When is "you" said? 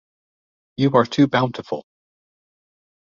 0.77-0.95